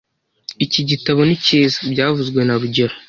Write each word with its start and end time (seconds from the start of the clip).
Iki 0.65 0.81
gitabo 0.89 1.19
ni 1.25 1.35
cyiza 1.45 1.79
byavuzwe 1.93 2.39
na 2.43 2.55
rugero 2.61 2.93